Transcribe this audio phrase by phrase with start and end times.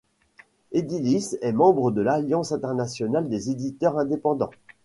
[0.71, 4.49] Edilis est membre de Alliance internationale des éditeurs indépendants.